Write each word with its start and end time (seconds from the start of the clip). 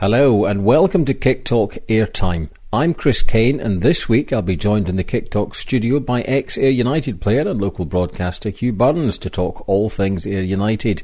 Hello 0.00 0.44
and 0.44 0.64
welcome 0.64 1.04
to 1.06 1.12
Kick 1.12 1.44
Talk 1.44 1.72
Airtime. 1.88 2.50
I'm 2.72 2.94
Chris 2.94 3.20
Kane 3.20 3.58
and 3.58 3.82
this 3.82 4.08
week 4.08 4.32
I'll 4.32 4.42
be 4.42 4.54
joined 4.54 4.88
in 4.88 4.94
the 4.94 5.02
Kick 5.02 5.28
Talk 5.28 5.56
studio 5.56 5.98
by 5.98 6.22
ex 6.22 6.56
Ayr 6.56 6.70
United 6.70 7.20
player 7.20 7.48
and 7.48 7.60
local 7.60 7.84
broadcaster 7.84 8.50
Hugh 8.50 8.72
Burns 8.72 9.18
to 9.18 9.28
talk 9.28 9.68
all 9.68 9.90
things 9.90 10.24
Ayr 10.24 10.42
United. 10.42 11.02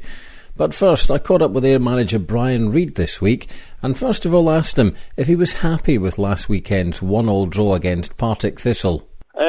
But 0.55 0.73
first, 0.73 1.11
I 1.11 1.17
caught 1.17 1.41
up 1.41 1.51
with 1.51 1.65
Ayr 1.65 1.77
manager 1.77 2.19
Brian 2.19 2.71
Reid 2.71 2.95
this 2.95 3.19
week 3.19 3.49
and 3.83 3.97
first 3.97 4.25
of 4.25 4.33
all 4.33 4.49
asked 4.49 4.79
him 4.79 4.95
if 5.17 5.27
he 5.27 5.35
was 5.35 5.51
happy 5.51 5.97
with 5.97 6.17
last 6.17 6.47
weekend's 6.47 7.01
one-all 7.01 7.47
draw 7.47 7.73
against 7.73 8.15
Partick 8.15 8.61
Thistle. 8.61 9.05
Uh, 9.37 9.41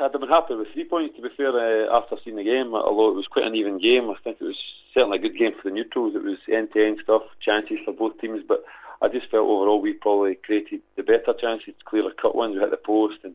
I'd 0.00 0.12
have 0.12 0.20
been 0.20 0.28
happy 0.28 0.54
with 0.54 0.68
three 0.74 0.84
points 0.84 1.16
to 1.16 1.22
be 1.22 1.30
fair 1.34 1.48
uh, 1.48 1.96
after 1.96 2.16
seeing 2.22 2.36
the 2.36 2.44
game, 2.44 2.74
although 2.74 3.08
it 3.08 3.16
was 3.16 3.26
quite 3.26 3.46
an 3.46 3.54
even 3.54 3.78
game. 3.80 4.10
I 4.10 4.16
think 4.22 4.36
it 4.38 4.44
was 4.44 4.62
certainly 4.92 5.16
a 5.16 5.22
good 5.22 5.38
game 5.38 5.54
for 5.54 5.70
the 5.70 5.74
neutrals. 5.74 6.14
It 6.14 6.22
was 6.22 6.36
end-to-end 6.52 7.00
stuff, 7.02 7.22
chances 7.40 7.78
for 7.86 7.94
both 7.94 8.20
teams, 8.20 8.42
but 8.46 8.62
I 9.02 9.08
just 9.08 9.30
felt 9.30 9.50
overall 9.50 9.82
we 9.82 9.94
probably 9.94 10.36
created 10.36 10.80
the 10.96 11.02
better 11.02 11.34
chances, 11.38 11.74
clearer 11.84 12.12
cut 12.20 12.36
ones. 12.36 12.54
We 12.54 12.60
hit 12.60 12.70
the 12.70 12.76
post 12.76 13.18
and 13.24 13.34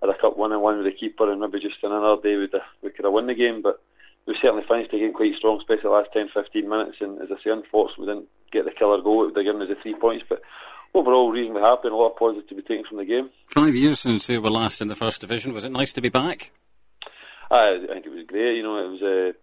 had 0.00 0.10
a 0.10 0.18
cut 0.18 0.38
one 0.38 0.52
and 0.52 0.62
one 0.62 0.76
with 0.76 0.86
the 0.86 0.98
keeper, 0.98 1.30
and 1.30 1.40
maybe 1.40 1.58
just 1.58 1.82
in 1.82 1.90
another 1.90 2.22
day 2.22 2.36
we'd, 2.36 2.54
we 2.82 2.90
could 2.90 3.04
have 3.04 3.12
won 3.12 3.26
the 3.26 3.34
game. 3.34 3.60
But 3.60 3.82
we 4.26 4.36
certainly 4.40 4.62
finished 4.66 4.92
the 4.92 4.98
game 4.98 5.12
quite 5.12 5.34
strong, 5.36 5.58
especially 5.58 5.90
the 5.90 5.90
last 5.90 6.10
10, 6.12 6.30
15 6.32 6.68
minutes. 6.68 6.98
And 7.00 7.20
as 7.20 7.28
I 7.32 7.42
say, 7.42 7.50
unfortunately, 7.50 8.06
we 8.06 8.12
didn't 8.14 8.28
get 8.52 8.64
the 8.64 8.70
killer 8.70 9.02
goal. 9.02 9.24
It 9.24 9.34
would 9.34 9.36
have 9.36 9.44
given 9.44 9.62
us 9.62 9.68
the 9.68 9.82
three 9.82 9.98
points, 9.98 10.24
but 10.28 10.42
overall 10.94 11.32
reasonably 11.32 11.62
happy 11.62 11.90
and 11.90 11.92
a 11.92 11.96
lot 11.96 12.12
of 12.12 12.16
positive 12.16 12.48
to 12.48 12.54
be 12.54 12.62
taken 12.62 12.84
from 12.88 12.98
the 12.98 13.04
game. 13.04 13.30
Five 13.46 13.74
years 13.74 13.98
since 13.98 14.26
they 14.28 14.38
were 14.38 14.50
last 14.50 14.80
in 14.80 14.88
the 14.88 14.96
first 14.96 15.20
division. 15.20 15.52
Was 15.52 15.64
it 15.64 15.72
nice 15.72 15.92
to 15.94 16.00
be 16.00 16.08
back? 16.08 16.52
I, 17.50 17.82
I 17.82 17.94
think 17.94 18.06
it 18.06 18.14
was 18.14 18.26
great. 18.26 18.56
You 18.56 18.62
know, 18.62 18.78
it 18.78 18.90
was 18.94 19.02
a 19.02 19.34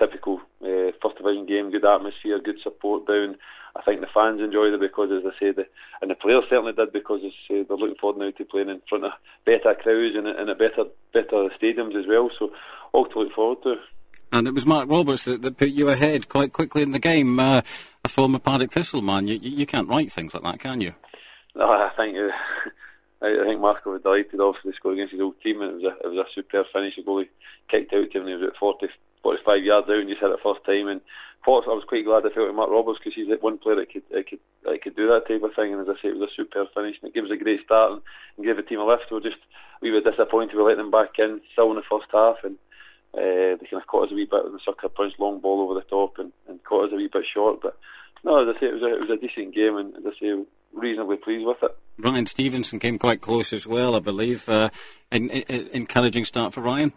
typical 0.00 0.40
uh, 0.62 0.96
first 1.02 1.18
division 1.18 1.46
game, 1.46 1.70
good 1.70 1.84
atmosphere, 1.84 2.40
good 2.40 2.60
support 2.62 3.06
down. 3.06 3.36
I 3.74 3.82
think 3.82 4.00
the 4.00 4.06
fans 4.12 4.40
enjoyed 4.40 4.74
it 4.74 4.80
because, 4.80 5.10
as 5.10 5.24
I 5.24 5.38
say, 5.40 5.52
the, 5.52 5.66
and 6.02 6.10
the 6.10 6.14
players 6.14 6.44
certainly 6.50 6.72
did 6.72 6.92
because 6.92 7.20
as, 7.24 7.32
uh, 7.50 7.64
they're 7.66 7.76
looking 7.76 7.96
forward 7.96 8.18
now 8.18 8.30
to 8.30 8.44
playing 8.44 8.68
in 8.68 8.82
front 8.88 9.04
of 9.04 9.12
better 9.46 9.74
crowds 9.74 10.14
and, 10.14 10.26
and 10.26 10.50
a 10.50 10.54
better 10.54 10.84
better 11.12 11.48
stadiums 11.60 11.98
as 11.98 12.06
well. 12.06 12.30
So 12.38 12.52
all 12.92 13.06
to 13.06 13.18
look 13.20 13.32
forward 13.32 13.62
to. 13.62 13.76
And 14.32 14.46
it 14.46 14.54
was 14.54 14.66
Mark 14.66 14.90
Roberts 14.90 15.24
that, 15.24 15.42
that 15.42 15.58
put 15.58 15.68
you 15.68 15.88
ahead 15.88 16.28
quite 16.28 16.52
quickly 16.52 16.82
in 16.82 16.92
the 16.92 16.98
game. 16.98 17.38
Uh, 17.38 17.62
a 18.04 18.08
former 18.08 18.38
Partick 18.38 18.72
Thistle 18.72 19.02
man, 19.02 19.28
you, 19.28 19.38
you 19.40 19.66
can't 19.66 19.88
write 19.88 20.10
things 20.10 20.34
like 20.34 20.42
that, 20.42 20.58
can 20.58 20.80
you? 20.80 20.94
No, 21.54 21.70
I 21.70 21.90
think 21.96 22.16
uh, 22.16 22.30
I, 23.22 23.44
think 23.44 23.60
Marco 23.60 23.92
was 23.92 24.02
delighted 24.02 24.40
obviously 24.40 24.72
to 24.72 24.76
score 24.76 24.92
against 24.92 25.12
his 25.12 25.20
old 25.20 25.40
team, 25.42 25.60
and 25.62 25.70
it 25.70 25.74
was 25.74 25.84
a 25.84 26.06
it 26.06 26.10
was 26.10 26.26
a 26.26 26.34
superb 26.34 26.66
finish. 26.72 26.96
The 26.96 27.02
goalie 27.02 27.28
kicked 27.70 27.92
out 27.92 28.10
to 28.10 28.18
him, 28.18 28.26
and 28.26 28.28
he 28.28 28.34
was 28.34 28.48
at 28.48 28.58
40, 28.58 28.88
45 29.22 29.64
yards 29.64 29.88
out, 29.88 29.96
and 29.96 30.08
just 30.08 30.20
hit 30.20 30.30
it 30.30 30.40
first 30.42 30.64
time. 30.64 30.88
And 30.88 31.00
I 31.46 31.74
was 31.74 31.84
quite 31.88 32.04
glad 32.04 32.24
I 32.24 32.30
felt 32.30 32.46
with 32.46 32.56
Mark 32.56 32.70
Roberts 32.70 32.98
because 32.98 33.14
he's 33.14 33.28
one 33.40 33.58
player 33.58 33.76
that 33.76 33.92
could 33.92 34.02
that 34.10 34.28
could 34.28 34.38
that 34.64 34.82
could 34.82 34.96
do 34.96 35.08
that 35.08 35.26
type 35.26 35.42
of 35.42 35.54
thing. 35.54 35.72
And 35.72 35.82
as 35.82 35.88
I 35.88 36.00
say, 36.00 36.08
it 36.08 36.16
was 36.16 36.30
a 36.30 36.34
superb 36.34 36.68
finish, 36.74 36.96
and 37.02 37.10
it 37.10 37.14
gave 37.14 37.24
us 37.24 37.34
a 37.34 37.36
great 37.36 37.64
start 37.64 37.92
and, 37.92 38.02
and 38.36 38.46
gave 38.46 38.56
the 38.56 38.62
team 38.62 38.80
a 38.80 38.86
lift. 38.86 39.10
We 39.10 39.16
were 39.16 39.28
just 39.28 39.42
we 39.80 39.90
were 39.90 40.00
disappointed 40.00 40.56
we 40.56 40.62
let 40.62 40.76
them 40.76 40.90
back 40.90 41.18
in 41.18 41.40
still 41.52 41.70
in 41.70 41.76
the 41.76 41.90
first 41.90 42.06
half, 42.12 42.36
and 42.44 42.54
uh, 43.14 43.58
they 43.58 43.66
kind 43.66 43.82
of 43.82 43.86
caught 43.86 44.06
us 44.06 44.12
a 44.12 44.14
wee 44.14 44.28
bit 44.30 44.44
with 44.44 44.54
the 44.54 44.60
sucker 44.64 44.88
punch 44.88 45.14
long 45.18 45.40
ball 45.40 45.62
over 45.62 45.74
the 45.74 45.86
top, 45.86 46.18
and, 46.18 46.32
and 46.48 46.62
caught 46.64 46.86
us 46.86 46.92
a 46.92 46.96
wee 46.96 47.10
bit 47.12 47.26
short. 47.26 47.60
But 47.60 47.76
no, 48.24 48.42
as 48.42 48.54
I 48.54 48.60
say, 48.60 48.66
it 48.66 48.74
was 48.74 48.82
a, 48.82 48.94
it 48.94 49.00
was 49.00 49.10
a 49.10 49.20
decent 49.20 49.54
game, 49.54 49.76
and 49.76 49.94
as 49.96 50.04
I 50.06 50.12
say, 50.20 50.44
reasonably 50.72 51.16
pleased 51.16 51.46
with 51.46 51.62
it. 51.62 51.76
Ryan 51.98 52.26
Stevenson 52.26 52.78
came 52.78 52.98
quite 52.98 53.20
close 53.20 53.52
as 53.52 53.66
well, 53.66 53.94
I 53.94 54.00
believe. 54.00 54.48
Uh, 54.48 54.70
an, 55.10 55.30
an 55.30 55.68
encouraging 55.72 56.24
start 56.24 56.54
for 56.54 56.60
Ryan. 56.60 56.92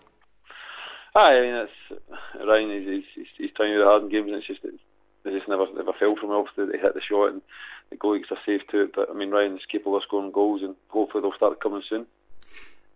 Aye, 1.16 1.33
I 1.33 1.41
mean, 1.41 1.55
it's, 1.55 2.01
Ryan, 2.45 2.93
he's, 2.93 3.03
he's, 3.57 3.73
he's 3.73 3.77
trying 3.77 3.77
to 3.77 3.85
hard 3.85 4.03
in 4.03 4.09
games, 4.09 4.27
and 4.27 4.37
it's 4.37 4.47
just 4.47 4.61
they 5.23 5.31
just 5.31 5.49
never 5.49 5.65
never 5.73 5.93
fell 5.93 6.15
from 6.15 6.31
it. 6.31 6.33
Obviously, 6.33 6.65
they 6.71 6.81
hit 6.81 6.93
the 6.93 7.01
shot, 7.01 7.31
and 7.31 7.41
the 7.89 7.97
goal 7.97 8.15
are 8.15 8.37
safe 8.45 8.61
to 8.71 8.83
it. 8.83 8.95
But 8.95 9.09
I 9.09 9.13
mean, 9.13 9.31
Ryan's 9.31 9.65
capable 9.71 9.97
of 9.97 10.03
scoring 10.03 10.31
goals, 10.31 10.61
and 10.61 10.75
hopefully 10.89 11.21
they'll 11.21 11.35
start 11.35 11.61
coming 11.61 11.83
soon. 11.89 12.05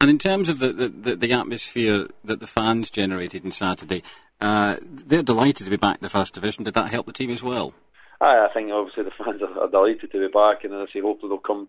And 0.02 0.10
in 0.10 0.18
terms 0.18 0.48
of 0.48 0.60
the, 0.60 0.72
the, 0.72 1.16
the, 1.18 1.34
atmosphere 1.34 2.08
that 2.24 2.40
the 2.40 2.48
fans 2.48 2.90
generated 2.90 3.44
on 3.44 3.52
Saturday, 3.52 4.02
uh, 4.40 4.78
they're 4.82 5.24
delighted 5.24 5.66
to 5.66 5.70
be 5.70 5.76
back 5.76 5.98
in 5.98 6.04
the 6.04 6.10
First 6.10 6.34
Division. 6.34 6.64
Did 6.64 6.76
that 6.76 6.90
help 6.90 7.06
the 7.06 7.12
team 7.12 7.32
as 7.32 7.44
well? 7.44 7.74
Aye, 8.22 8.48
I 8.50 8.54
think 8.54 8.72
obviously 8.72 9.04
the 9.04 9.12
fans 9.12 9.42
are, 9.42 9.60
are 9.60 9.70
delighted 9.70 10.10
to 10.10 10.20
be 10.20 10.32
back, 10.32 10.64
and 10.64 10.74
as 10.74 10.88
I 10.90 10.94
say, 10.94 11.02
hopefully 11.02 11.30
they'll 11.30 11.40
come 11.40 11.68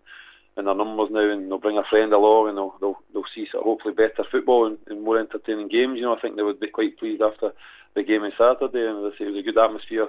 in 0.56 0.64
their 0.64 0.74
numbers 0.74 1.08
now, 1.10 1.28
and 1.28 1.50
they'll 1.50 1.58
bring 1.58 1.78
a 1.78 1.84
friend 1.90 2.12
along, 2.12 2.50
and 2.50 2.58
they'll 2.58 2.74
they'll, 2.80 2.98
they'll 3.12 3.24
see 3.34 3.48
sort 3.50 3.62
of 3.62 3.66
hopefully 3.66 3.94
better 3.94 4.22
football 4.30 4.66
and, 4.66 4.78
and 4.86 5.02
more 5.02 5.18
entertaining 5.18 5.68
games. 5.68 5.96
You 5.96 6.02
know, 6.02 6.14
I 6.14 6.20
think 6.20 6.36
they 6.36 6.42
would 6.42 6.60
be 6.60 6.68
quite 6.68 6.98
pleased 6.98 7.22
after 7.22 7.52
the 7.94 8.02
game 8.02 8.22
on 8.22 8.32
Saturday, 8.38 8.86
and 8.86 9.06
as 9.06 9.12
I 9.14 9.18
say, 9.18 9.24
it 9.24 9.32
was 9.32 9.40
a 9.40 9.42
good 9.42 9.58
atmosphere. 9.58 10.08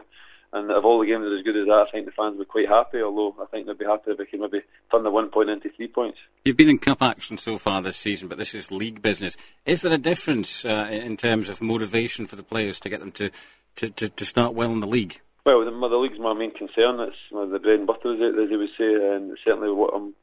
And 0.54 0.70
of 0.70 0.84
all 0.84 1.00
the 1.00 1.06
games 1.06 1.24
that 1.24 1.32
are 1.32 1.38
as 1.38 1.44
good 1.44 1.56
as 1.56 1.66
that, 1.68 1.86
I 1.88 1.92
think 1.92 2.06
the 2.06 2.12
fans 2.12 2.38
be 2.38 2.44
quite 2.44 2.68
happy. 2.68 3.02
Although 3.02 3.36
I 3.42 3.46
think 3.46 3.68
they'd 3.68 3.78
be 3.78 3.86
happy 3.86 4.12
if 4.12 4.18
they 4.18 4.26
could 4.26 4.42
maybe 4.42 4.62
turn 4.92 5.04
the 5.04 5.10
one 5.10 5.30
point 5.30 5.50
into 5.50 5.70
three 5.70 5.88
points. 5.88 6.18
You've 6.44 6.58
been 6.58 6.68
in 6.68 6.78
cup 6.78 7.02
action 7.02 7.38
so 7.38 7.58
far 7.58 7.82
this 7.82 7.96
season, 7.96 8.28
but 8.28 8.38
this 8.38 8.54
is 8.54 8.70
league 8.70 9.02
business. 9.02 9.38
Is 9.66 9.82
there 9.82 9.94
a 9.94 9.98
difference 9.98 10.66
uh, 10.66 10.90
in 10.92 11.16
terms 11.16 11.48
of 11.48 11.62
motivation 11.62 12.28
for 12.28 12.36
the 12.36 12.44
players 12.44 12.82
to 12.82 12.90
get 12.90 13.00
them 13.00 13.14
to, 13.14 13.32
to, 13.78 13.90
to, 13.92 14.10
to 14.10 14.26
start 14.26 14.54
well 14.54 14.74
in 14.74 14.82
the 14.82 14.88
league? 14.88 15.22
Well, 15.46 15.64
the, 15.64 15.72
the 15.72 15.96
league's 15.96 16.20
my 16.20 16.34
main 16.34 16.52
concern. 16.52 17.00
It's 17.00 17.16
the 17.32 17.60
bread 17.60 17.80
and 17.80 17.88
butter, 17.88 18.14
as 18.14 18.50
they 18.50 18.58
would 18.58 18.70
say, 18.78 18.94
and 18.94 19.38
certainly 19.46 19.72
what 19.72 19.94
I'm 19.96 20.14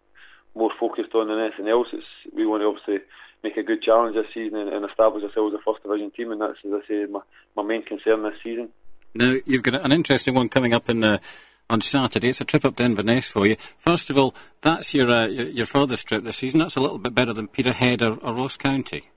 more 0.58 0.72
focused 0.78 1.14
on 1.14 1.28
than 1.28 1.38
anything 1.38 1.68
else. 1.68 1.88
It's 1.92 2.04
we 2.34 2.46
want 2.46 2.60
to 2.62 2.66
obviously 2.66 3.06
make 3.42 3.56
a 3.56 3.62
good 3.62 3.80
challenge 3.82 4.14
this 4.16 4.26
season 4.34 4.58
and, 4.58 4.68
and 4.70 4.84
establish 4.84 5.22
ourselves 5.22 5.54
as 5.54 5.60
a 5.60 5.62
first 5.62 5.82
division 5.82 6.10
team, 6.10 6.32
and 6.32 6.40
that's, 6.40 6.58
as 6.66 6.72
I 6.72 6.88
say, 6.88 7.06
my, 7.06 7.20
my 7.56 7.62
main 7.62 7.84
concern 7.84 8.22
this 8.24 8.34
season. 8.42 8.68
Now 9.14 9.36
you've 9.46 9.62
got 9.62 9.84
an 9.84 9.92
interesting 9.92 10.34
one 10.34 10.48
coming 10.48 10.74
up 10.74 10.90
in. 10.90 11.02
Uh, 11.02 11.18
on 11.70 11.82
Saturday, 11.82 12.30
it's 12.30 12.40
a 12.40 12.46
trip 12.46 12.64
up 12.64 12.76
to 12.76 12.82
Inverness 12.82 13.28
for 13.30 13.46
you. 13.46 13.56
First 13.76 14.08
of 14.08 14.18
all, 14.18 14.34
that's 14.62 14.94
your 14.94 15.12
uh, 15.12 15.26
your, 15.26 15.48
your 15.48 15.66
furthest 15.66 16.08
trip 16.08 16.24
this 16.24 16.38
season. 16.38 16.60
That's 16.60 16.76
a 16.76 16.80
little 16.80 16.96
bit 16.96 17.14
better 17.14 17.34
than 17.34 17.46
Peterhead 17.46 18.00
or, 18.00 18.16
or 18.22 18.32
Ross 18.32 18.56
County. 18.56 19.10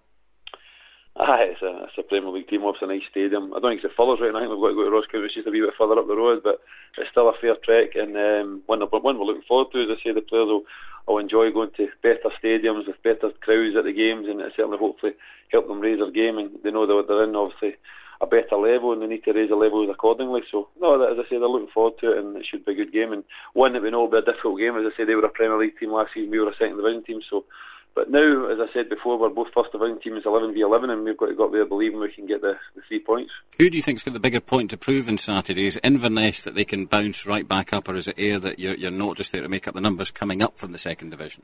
Aye, 1.30 1.54
it's 1.54 1.62
a, 1.62 1.84
it's 1.86 1.98
a 2.00 2.02
Premier 2.02 2.30
League 2.30 2.48
team. 2.48 2.62
It's 2.66 2.82
a 2.82 2.88
nice 2.88 3.06
stadium. 3.12 3.54
I 3.54 3.59
don't 3.59 3.78
think 3.78 3.84
it's 3.84 3.94
the 3.94 3.96
furthest 3.96 4.26
right 4.26 4.34
now. 4.34 4.42
I 4.42 4.50
think 4.50 4.58
we've 4.58 4.62
got 4.62 4.74
to 4.74 4.82
go 4.82 4.86
to 4.90 4.96
Ross 4.98 5.06
County, 5.06 5.30
which 5.30 5.38
is 5.38 5.46
a 5.46 5.52
wee 5.52 5.62
bit 5.62 5.78
further 5.78 6.02
up 6.02 6.08
the 6.08 6.18
road, 6.18 6.42
but 6.42 6.66
it's 6.98 7.14
still 7.14 7.30
a 7.30 7.38
fair 7.38 7.54
trek. 7.62 7.94
And 7.94 8.18
um, 8.18 8.66
one, 8.66 8.82
one 8.82 9.20
we're 9.22 9.30
looking 9.30 9.46
forward 9.46 9.70
to, 9.70 9.86
as 9.86 9.94
I 9.94 10.02
say, 10.02 10.18
the 10.18 10.26
players 10.26 10.50
will, 10.50 10.66
will 11.06 11.22
enjoy 11.22 11.54
going 11.54 11.70
to 11.78 11.94
better 12.02 12.34
stadiums 12.42 12.90
with 12.90 13.06
better 13.06 13.30
crowds 13.38 13.78
at 13.78 13.86
the 13.86 13.94
games, 13.94 14.26
and 14.26 14.42
it 14.42 14.58
certainly 14.58 14.81
hopefully 14.81 15.14
help 15.54 15.70
them 15.70 15.78
raise 15.78 16.02
their 16.02 16.10
game. 16.10 16.42
And 16.42 16.58
they 16.66 16.74
know 16.74 16.90
that 16.90 17.06
they're 17.06 17.30
in 17.30 17.38
obviously 17.38 17.78
a 18.18 18.26
better 18.26 18.58
level, 18.58 18.90
and 18.90 19.06
they 19.06 19.14
need 19.14 19.24
to 19.30 19.34
raise 19.38 19.54
the 19.54 19.56
levels 19.56 19.94
accordingly. 19.94 20.42
So, 20.50 20.74
no, 20.81 20.98
as 21.06 21.22
I 21.22 21.30
say, 21.30 21.38
they're 21.38 21.46
looking 21.46 21.70
forward 21.70 22.02
to 22.02 22.18
it, 22.18 22.18
and 22.18 22.34
it 22.34 22.50
should 22.50 22.66
be 22.66 22.74
a 22.74 22.81
good 22.81 22.94
game. 22.94 23.14
And 23.14 23.24
one 23.54 23.74
that 23.74 23.86
we 23.86 23.92
know 23.94 24.10
will 24.10 24.18
be 24.18 24.26
a 24.26 24.26
difficult 24.26 24.58
game. 24.58 24.74
As 24.74 24.90
I 24.90 24.98
say, 24.98 25.06
they 25.06 25.14
were 25.14 25.30
a 25.30 25.30
Premier 25.30 25.62
League 25.62 25.78
team 25.78 25.94
last 25.94 26.18
season. 26.18 26.34
We 26.34 26.42
were 26.42 26.50
a 26.50 26.58
second 26.58 26.78
division 26.78 27.06
team, 27.06 27.22
so 27.30 27.46
but 27.94 28.09
now, 28.09 28.47
as 28.47 28.57
I 28.59 28.72
said 28.74 28.90
before, 28.90 29.18
we're 29.18 29.29
both 29.29 29.53
first 29.53 29.72
division 29.74 30.00
teams 30.00 30.24
11 30.25 30.53
v 30.53 30.62
11, 30.62 30.90
and 30.90 31.03
we've 31.03 31.18
got 31.18 31.28
to 31.28 31.35
go 31.35 31.46
up 31.46 31.52
there 31.52 31.66
believing 31.66 32.00
we 32.00 32.12
can 32.12 32.25
get 32.25 32.41
the, 32.41 32.53
the 32.75 32.81
three 32.88 33.00
points. 33.00 33.31
Who 33.57 33.69
do 33.69 33.75
you 33.75 33.81
think's 33.81 34.03
got 34.03 34.13
the 34.13 34.19
bigger 34.19 34.40
point 34.40 34.69
to 34.69 34.78
prove 34.78 35.09
on 35.09 35.18
Saturday? 35.18 35.68
Is 35.68 35.79
Inverness 35.84 36.44
that 36.44 36.56
they 36.56 36.63
can 36.63 36.85
bounce 36.85 37.25
right 37.25 37.47
back 37.47 37.74
up, 37.74 37.90
or 37.90 37.96
is 37.96 38.07
it 38.07 38.18
Ayr 38.18 38.40
that 38.40 38.59
you're, 38.59 38.75
you're 38.75 38.91
not 38.91 39.18
just 39.18 39.34
there 39.34 39.41
to 39.41 39.50
make 39.50 39.68
up 39.68 39.74
the 39.74 39.81
numbers 39.81 40.09
coming 40.09 40.41
up 40.41 40.57
from 40.57 40.72
the 40.72 40.78
second 40.78 41.09
division? 41.09 41.44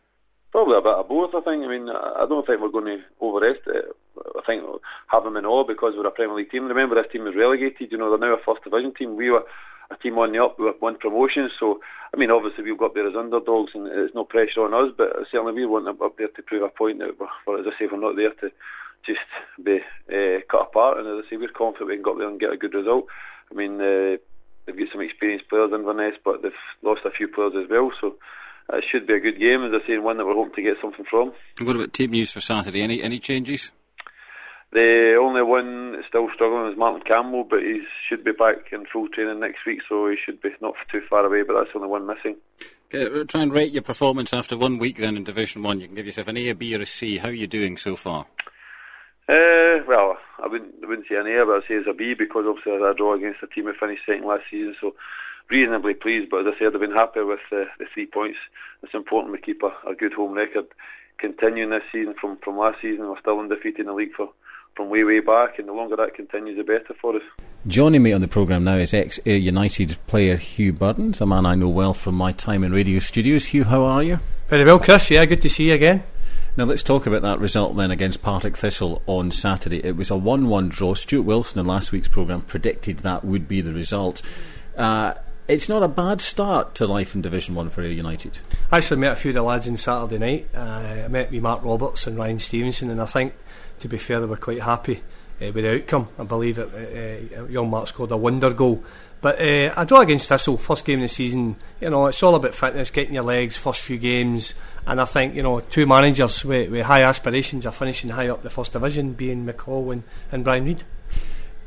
Probably 0.52 0.78
a 0.78 0.81
bit 0.81 0.94
of 0.94 1.09
both, 1.09 1.36
I 1.36 1.41
think. 1.41 1.63
I 1.63 1.68
mean, 1.68 1.90
I 1.90 2.25
don't 2.28 2.47
think 2.47 2.62
we're 2.62 2.69
going 2.69 2.97
to 2.97 3.03
overestimate 3.22 3.75
it. 3.75 3.86
Uh, 4.18 4.40
I 4.40 4.41
think 4.46 4.63
have 5.07 5.24
them 5.24 5.38
in 5.38 5.46
awe 5.46 5.66
because 5.66 5.94
we're 5.96 6.07
a 6.07 6.12
Premier 6.12 6.38
League 6.38 6.50
team. 6.50 6.66
Remember, 6.66 6.96
this 6.96 7.12
team 7.12 7.25
was 7.25 7.36
relegated. 7.36 7.91
You 7.91 7.97
know, 7.97 8.09
they're 8.09 8.30
now 8.30 8.36
a 8.36 8.44
first 8.44 8.63
division 8.63 8.94
team. 8.94 9.18
We 9.18 9.30
were 9.30 9.44
a 9.90 9.96
team 9.96 10.18
on 10.18 10.31
the 10.31 10.44
up 10.44 10.59
with 10.59 10.75
one 10.80 10.98
promotion. 10.98 11.50
So, 11.59 11.81
I 12.14 12.18
mean, 12.18 12.31
obviously 12.31 12.64
we've 12.64 12.78
got 12.78 12.94
there 12.94 13.08
as 13.08 13.16
underdogs, 13.16 13.72
and 13.74 13.88
it's 13.88 14.16
no 14.16 14.24
pressure 14.25 14.64
on 14.66 14.74
us. 14.74 14.94
But 14.98 15.16
certainly 15.31 15.53
we 15.53 15.66
want 15.66 15.86
them 15.86 15.98
up 16.02 16.18
there 16.18 16.28
to 16.28 16.42
prove 16.42 16.64
a 16.64 16.70
point. 16.70 17.00
That 17.00 17.16
we're, 17.20 17.59
as 17.59 17.68
I 17.68 17.78
say, 17.78 17.88
we're 17.92 18.00
not 18.00 18.16
there 18.16 18.31
to 18.31 18.52
just 19.06 19.20
be 19.64 19.80
uh, 20.12 20.42
cut 20.50 20.68
apart. 20.68 21.00
And 21.00 21.08
as 21.08 21.25
I 21.25 21.30
say, 21.30 21.38
we're 21.38 21.50
confident 21.50 21.90
we 21.90 21.96
can 21.96 22.03
go 22.03 22.12
up 22.12 22.18
there 22.18 22.28
and 22.28 22.40
get 22.40 22.52
a 22.52 22.58
good 22.58 22.74
result. 22.74 23.08
I 23.52 23.56
mean, 23.56 23.80
uh, 23.80 24.18
they've 24.66 24.78
got 24.78 24.92
some 24.92 25.02
experienced 25.02 25.50
players 25.50 25.72
in 25.72 25.80
Inverness, 25.80 26.18
but 26.24 26.42
they've 26.42 26.52
lost 26.81 27.06
a 27.06 27.12
few 27.12 27.28
players 27.28 27.54
as 27.56 27.69
well. 27.69 27.92
So. 28.00 28.16
It 28.69 28.84
should 28.84 29.07
be 29.07 29.13
a 29.13 29.19
good 29.22 29.39
game, 29.39 29.63
as 29.63 29.72
I 29.74 29.88
say, 29.88 29.94
and 29.94 30.04
one 30.04 30.18
that 30.18 30.25
we're 30.25 30.34
hoping 30.34 30.56
to 30.56 30.62
get 30.62 30.75
something 30.81 31.06
from. 31.06 31.31
What 31.62 31.78
about 31.78 31.94
team 31.94 32.12
news 32.12 32.31
for 32.31 32.42
Saturday? 32.42 32.81
Any 32.81 33.01
any 33.01 33.18
changes? 33.18 33.72
The 34.72 35.16
only 35.16 35.44
one 35.44 36.04
still 36.08 36.30
struggling 36.34 36.72
is 36.72 36.78
Martin 36.78 37.02
Campbell, 37.02 37.46
but 37.46 37.62
he 37.62 37.84
should 38.06 38.24
be 38.24 38.34
back 38.34 38.74
in 38.74 38.86
full 38.86 39.08
training 39.08 39.40
next 39.40 39.66
week, 39.66 39.81
so 39.88 40.10
he 40.10 40.18
should 40.18 40.42
be 40.42 40.54
not 40.62 40.75
too 40.92 41.02
far 41.10 41.25
away. 41.25 41.44
But 41.44 41.54
that's 41.54 41.72
the 41.72 41.80
only 41.80 41.90
one 41.90 42.06
missing. 42.06 42.36
Okay, 42.94 43.24
try 43.25 43.42
and 43.42 43.54
rate 43.54 43.72
your 43.72 43.81
performance 43.81 44.34
after 44.34 44.58
one 44.58 44.78
week 44.78 44.98
then 44.98 45.16
in 45.16 45.24
Division 45.24 45.64
One. 45.64 45.80
You 45.80 45.88
can 45.88 45.96
give 45.96 46.06
yourself 46.06 46.28
an 46.28 46.38
A, 46.38 46.50
a 46.50 46.56
B, 46.56 46.75
or 46.75 46.81
a 46.81 46.86
C. 46.86 47.18
How 47.18 47.30
are 47.30 47.34
you 47.34 47.48
doing 47.48 47.78
so 47.78 47.96
far? 47.96 48.25
Uh, 49.30 49.84
well, 49.88 50.18
I 50.42 50.48
wouldn't, 50.48 50.75
I 50.84 50.88
wouldn't 50.88 51.08
say 51.08 51.16
an 51.16 51.28
A, 51.28 51.46
but 51.46 51.58
I'd 51.58 51.68
say 51.68 51.75
it's 51.75 51.88
a 51.88 51.94
B 51.94 52.13
because 52.13 52.46
obviously 52.46 52.74
I 52.74 52.75
had 52.75 52.84
a 52.84 52.94
draw 52.94 53.13
against 53.13 53.44
a 53.44 53.48
team 53.48 53.66
who 53.66 53.74
finished 53.74 54.06
second 54.06 54.25
last 54.25 54.44
season, 54.50 54.75
so 54.80 54.96
reasonably 55.50 55.94
pleased. 55.94 56.30
But 56.30 56.48
as 56.48 56.54
I 56.54 56.60
said, 56.60 56.74
I've 56.74 56.81
been 56.81 56.92
happy 56.92 57.22
with 57.22 57.40
uh, 57.52 57.66
the 57.80 57.88
three 57.94 58.06
points. 58.06 58.40
It's 58.84 58.94
important 58.94 59.34
we 59.34 59.40
keep 59.40 59.63
a, 59.63 59.74
a 59.90 59.96
good 59.96 60.13
home 60.13 60.34
record 60.34 60.68
continuing 61.18 61.72
this 61.72 61.84
season 61.92 62.13
from, 62.13 62.38
from 62.38 62.58
last 62.58 62.81
season. 62.81 63.08
We're 63.08 63.20
still 63.20 63.40
undefeated 63.40 63.81
in 63.81 63.88
the 63.88 63.94
league 63.94 64.13
for 64.13 64.30
from 64.77 64.89
way 64.89 65.03
way 65.03 65.19
back, 65.19 65.57
and 65.57 65.68
the 65.68 65.74
longer 65.74 65.95
that 65.95 66.13
continues, 66.13 66.56
the 66.56 66.63
better 66.63 66.94
for 67.01 67.15
us. 67.15 67.24
Joining 67.65 68.03
me 68.03 68.13
on 68.13 68.21
the 68.21 68.27
programme 68.27 68.63
now 68.63 68.77
is 68.77 68.94
ex 68.94 69.19
Ayr 69.25 69.35
United 69.35 69.97
player 70.06 70.38
Hugh 70.38 70.71
Burns, 70.71 71.19
a 71.19 71.25
man 71.25 71.45
I 71.45 71.56
know 71.56 71.68
well 71.68 71.95
from 71.95 72.15
my 72.15 72.31
time 72.31 72.63
in 72.63 72.71
radio 72.71 73.00
studios. 73.00 73.47
Hugh, 73.47 73.65
how 73.65 73.83
are 73.83 74.03
you? 74.03 74.19
Very 74.47 74.63
well, 74.63 74.79
Chris. 74.79 75.09
Yeah, 75.09 75.25
good 75.25 75.41
to 75.41 75.50
see 75.50 75.69
you 75.69 75.74
again. 75.74 76.03
Now 76.56 76.65
let's 76.65 76.83
talk 76.83 77.07
about 77.07 77.24
that 77.24 77.39
result 77.39 77.75
then 77.75 77.91
against 77.91 78.21
Partick 78.21 78.56
Thistle 78.56 79.01
on 79.07 79.31
Saturday. 79.31 79.83
It 79.83 79.97
was 79.97 80.09
a 80.09 80.15
1 80.15 80.47
1 80.47 80.69
draw. 80.69 80.94
Stuart 80.94 81.24
Wilson 81.24 81.59
in 81.59 81.65
last 81.65 81.91
week's 81.91 82.07
programme 82.07 82.41
predicted 82.41 83.00
that 83.00 83.25
would 83.25 83.47
be 83.47 83.62
the 83.62 83.74
result. 83.74 84.21
Uh, 84.77 85.15
it's 85.48 85.70
not 85.70 85.84
a 85.84 85.88
bad 85.88 86.20
start 86.20 86.76
to 86.76 86.86
life 86.86 87.16
in 87.16 87.22
Division 87.22 87.56
1 87.56 87.70
for 87.70 87.84
United. 87.84 88.40
I 88.72 88.78
actually 88.78 89.00
met 89.00 89.14
a 89.14 89.16
few 89.16 89.32
of 89.32 89.36
the 89.36 89.42
lads 89.42 89.68
on 89.68 89.78
Saturday 89.78 90.18
night. 90.18 90.48
Uh, 90.54 91.04
I 91.06 91.08
met 91.08 91.32
with 91.32 91.42
Mark 91.42 91.64
Roberts 91.64 92.06
and 92.06 92.18
Ryan 92.18 92.40
Stevenson, 92.40 92.90
and 92.90 93.02
I 93.02 93.06
think, 93.06 93.34
to 93.80 93.88
be 93.88 93.98
fair, 93.98 94.20
they 94.20 94.26
were 94.26 94.38
quite 94.38 94.62
happy 94.62 95.04
uh, 95.42 95.52
with 95.52 95.64
the 95.64 95.76
outcome. 95.76 96.10
I 96.20 96.24
believe 96.24 96.58
that 96.58 96.74
uh, 96.74 97.42
uh, 97.42 97.46
young 97.46 97.70
Mark 97.70 97.88
scored 97.88 98.12
a 98.12 98.18
wonder 98.18 98.52
goal. 98.52 98.84
But 99.22 99.40
uh, 99.40 99.74
a 99.76 99.86
draw 99.86 100.02
against 100.02 100.30
Thistle, 100.30 100.58
first 100.58 100.86
game 100.86 101.00
of 101.00 101.04
the 101.04 101.08
season, 101.08 101.56
you 101.82 101.90
know, 101.90 102.08
it's 102.08 102.22
all 102.22 102.36
about 102.36 102.54
fitness, 102.54 102.90
getting 102.90 103.16
your 103.16 103.24
legs, 103.24 103.58
first 103.58 103.82
few 103.82 103.98
games. 103.98 104.54
And 104.86 105.02
I 105.02 105.06
think, 105.06 105.34
you 105.34 105.44
know, 105.44 105.62
two 105.62 105.88
managers 105.88 106.44
with, 106.46 106.70
with 106.70 106.86
high 106.86 107.02
aspirations 107.02 107.66
are 107.66 107.72
finishing 107.72 108.12
high 108.12 108.28
up 108.28 108.44
the 108.44 108.50
first 108.50 108.74
division, 108.74 109.14
being 109.14 109.46
McCall 109.46 109.92
and, 109.92 110.04
and 110.32 110.44
Brian 110.44 110.66
Reid. 110.66 110.84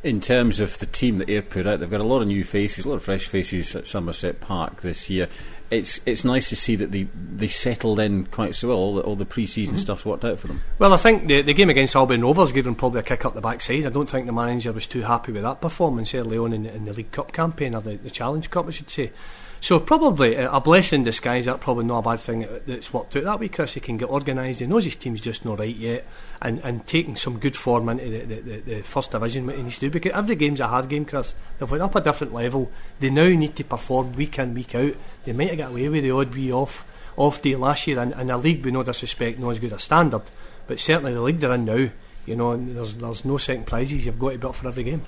In 0.02 0.20
terms 0.20 0.61
of 0.61 0.79
the 0.79 0.87
team 0.87 1.19
that 1.19 1.29
Ayr 1.29 1.43
put 1.43 1.67
out, 1.67 1.81
they've 1.81 1.91
got 1.91 2.00
a 2.00 2.05
lot 2.05 2.23
of 2.23 2.29
new 2.29 2.43
faces, 2.43 2.87
a 2.87 2.88
lot 2.88 2.94
of 2.94 3.02
fresh 3.02 3.26
faces 3.26 3.76
at 3.76 3.87
Somerset 3.87 4.41
Park 4.41 4.81
this 4.81 5.11
year. 5.11 5.29
It's 5.70 6.00
it's 6.06 6.25
nice 6.25 6.49
to 6.49 6.56
see 6.56 6.75
that 6.76 6.91
they 6.91 7.06
they 7.37 7.49
settled 7.49 8.00
in 8.00 8.25
quite 8.25 8.55
so 8.55 8.69
well. 8.69 8.79
All 8.79 8.94
the, 8.94 9.02
all 9.02 9.14
the 9.14 9.26
pre-season 9.26 9.75
mm-hmm. 9.75 9.81
stuff's 9.82 10.06
worked 10.06 10.25
out 10.25 10.38
for 10.38 10.49
them. 10.49 10.62
Well, 10.79 10.93
I 10.94 10.97
think 10.97 11.29
the, 11.29 11.43
the 11.43 11.52
game 11.52 11.69
against 11.69 11.94
Albion 11.94 12.23
Rovers 12.23 12.50
gave 12.50 12.64
them 12.64 12.75
probably 12.75 13.00
a 13.00 13.02
kick 13.02 13.25
up 13.25 13.35
the 13.35 13.41
backside. 13.41 13.87
I 13.87 13.91
don't 13.91 14.08
think 14.08 14.26
the 14.26 14.32
manager 14.32 14.73
was 14.73 14.87
too 14.87 15.02
happy 15.02 15.32
with 15.32 15.43
that 15.43 15.61
performance 15.61 16.14
early 16.14 16.38
on 16.38 16.55
in, 16.55 16.67
in 16.67 16.87
the 16.87 16.93
League 16.93 17.12
Cup 17.12 17.32
campaign 17.32 17.75
or 17.75 17.82
the, 17.82 17.96
the 17.96 18.11
Challenge 18.11 18.50
Cup, 18.50 18.67
I 18.67 18.70
should 18.70 18.91
say. 18.91 19.12
So 19.62 19.78
probably 19.78 20.38
uh, 20.38 20.56
a 20.56 20.60
blessing 20.60 21.00
in 21.00 21.04
disguise. 21.04 21.44
That's 21.44 21.62
probably 21.62 21.84
not 21.84 21.98
a 21.98 22.02
bad 22.02 22.20
thing 22.20 22.46
that's 22.66 22.92
worked 22.94 23.14
out 23.16 23.24
that 23.24 23.40
way. 23.40 23.48
Chris, 23.48 23.74
he 23.74 23.80
can 23.80 23.98
get 23.98 24.08
organised. 24.08 24.60
He 24.60 24.66
knows 24.66 24.84
his 24.84 24.96
team's 24.96 25.20
just 25.20 25.44
not 25.44 25.58
right 25.58 25.74
yet, 25.74 26.06
and, 26.40 26.60
and 26.60 26.86
taking 26.86 27.14
some 27.14 27.38
good 27.38 27.54
form 27.54 27.90
into 27.90 28.08
the, 28.08 28.20
the, 28.24 28.40
the, 28.40 28.60
the 28.60 28.82
first 28.82 29.10
division. 29.10 29.46
What 29.46 29.56
he 29.56 29.62
needs 29.62 29.78
to 29.78 29.86
do 29.86 29.90
because 29.90 30.12
every 30.14 30.36
game's 30.36 30.60
a 30.60 30.68
hard 30.68 30.88
game, 30.88 31.04
Chris. 31.04 31.34
They've 31.58 31.70
went 31.70 31.82
up 31.82 31.94
a 31.94 32.00
different 32.00 32.32
level. 32.32 32.70
They 33.00 33.10
now 33.10 33.28
need 33.28 33.54
to 33.56 33.64
perform 33.64 34.14
week 34.14 34.38
in 34.38 34.54
week 34.54 34.74
out. 34.74 34.94
They 35.24 35.32
might 35.34 35.50
have 35.50 35.58
got 35.58 35.70
away 35.72 35.88
with 35.90 36.04
the 36.04 36.12
odd 36.12 36.34
wee 36.34 36.52
off 36.52 36.86
off 37.16 37.42
day 37.42 37.54
last 37.54 37.86
year, 37.86 37.98
and, 37.98 38.14
and 38.14 38.30
a 38.30 38.38
league 38.38 38.64
with 38.64 38.72
no 38.72 38.82
disrespect, 38.82 39.38
not 39.38 39.50
as 39.50 39.58
good 39.58 39.74
a 39.74 39.78
standard, 39.78 40.22
but 40.66 40.80
certainly 40.80 41.12
the 41.12 41.20
league 41.20 41.38
they're 41.38 41.52
in 41.52 41.66
now. 41.66 41.90
You 42.24 42.36
know, 42.36 42.56
there's 42.56 42.94
there's 42.94 43.24
no 43.26 43.36
second 43.36 43.66
prizes. 43.66 44.06
You've 44.06 44.18
got 44.18 44.30
to 44.30 44.38
be 44.38 44.46
up 44.46 44.54
for 44.54 44.68
every 44.68 44.84
game 44.84 45.02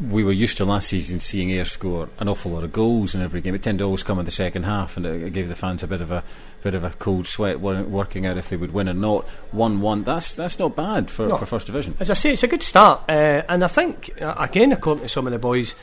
we 0.00 0.22
were 0.22 0.32
used 0.32 0.56
to 0.58 0.64
last 0.64 0.88
season 0.88 1.20
seeing 1.20 1.50
Ayr 1.50 1.64
score 1.64 2.08
an 2.18 2.28
awful 2.28 2.52
lot 2.52 2.64
of 2.64 2.72
goals 2.72 3.14
in 3.14 3.22
every 3.22 3.40
game. 3.40 3.54
It 3.54 3.62
tended 3.62 3.80
to 3.80 3.84
always 3.84 4.02
come 4.02 4.18
in 4.18 4.24
the 4.24 4.30
second 4.30 4.62
half, 4.62 4.96
and 4.96 5.04
it 5.04 5.32
gave 5.32 5.48
the 5.48 5.56
fans 5.56 5.82
a 5.82 5.88
bit 5.88 6.00
of 6.00 6.10
a 6.10 6.22
bit 6.62 6.74
of 6.74 6.84
a 6.84 6.90
cold 6.90 7.26
sweat 7.26 7.60
working 7.60 8.26
out 8.26 8.36
if 8.36 8.48
they 8.48 8.56
would 8.56 8.72
win 8.72 8.88
or 8.88 8.94
not. 8.94 9.26
One-one. 9.52 10.04
That's 10.04 10.34
that's 10.34 10.58
not 10.58 10.76
bad 10.76 11.10
for, 11.10 11.28
no. 11.28 11.36
for 11.36 11.46
first 11.46 11.66
division. 11.66 11.96
As 12.00 12.10
I 12.10 12.14
say, 12.14 12.32
it's 12.32 12.42
a 12.42 12.48
good 12.48 12.62
start, 12.62 13.02
uh, 13.08 13.42
and 13.48 13.64
I 13.64 13.68
think 13.68 14.20
uh, 14.20 14.34
again, 14.38 14.72
according 14.72 15.02
to 15.02 15.08
some 15.08 15.26
of 15.26 15.32
the 15.32 15.38
boys 15.38 15.74